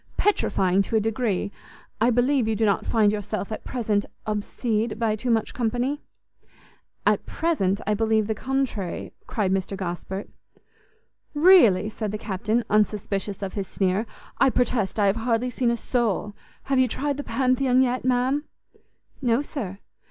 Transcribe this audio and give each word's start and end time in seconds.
petrifying 0.17 0.81
to 0.81 0.95
a 0.95 0.99
degree! 0.99 1.51
I 2.01 2.09
believe 2.09 2.47
you 2.47 2.55
do 2.55 2.65
not 2.65 2.87
find 2.87 3.11
yourself 3.11 3.51
at 3.51 3.63
present 3.63 4.03
obsede 4.25 4.97
by 4.97 5.15
too 5.15 5.29
much 5.29 5.53
company?" 5.53 6.01
"At 7.05 7.27
present, 7.27 7.81
I 7.85 7.93
believe 7.93 8.25
the 8.25 8.33
contrary!" 8.33 9.13
cried 9.27 9.51
Mr 9.51 9.77
Gosport. 9.77 10.27
"Really!" 11.35 11.87
said 11.87 12.11
the 12.11 12.17
Captain, 12.17 12.63
unsuspicious 12.67 13.43
of 13.43 13.53
his 13.53 13.67
sneer, 13.67 14.07
"I 14.39 14.49
protest 14.49 14.99
I 14.99 15.05
have 15.05 15.17
hardly 15.17 15.51
seen 15.51 15.69
a 15.69 15.77
soul. 15.77 16.35
Have 16.63 16.79
you 16.79 16.87
tried 16.87 17.17
the 17.17 17.23
Pantheon 17.23 17.83
yet, 17.83 18.03
ma'am?" 18.03 18.45
"No, 19.21 19.43
sir." 19.43 19.77